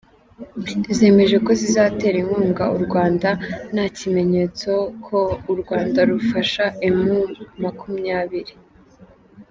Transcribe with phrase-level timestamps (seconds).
[0.97, 3.29] zemeje ko zizatera inkunga u Rwanda;
[3.73, 4.71] nta kimenyetso
[5.05, 5.19] ko
[5.51, 7.17] u Rwanda rufasha emu
[7.63, 8.53] makumyabiri